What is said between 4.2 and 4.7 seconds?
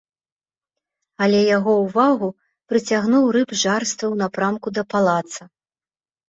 напрамку